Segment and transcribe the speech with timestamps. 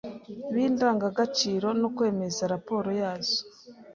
[0.53, 3.39] b’indangagaciro no kwemeza raporo yazo.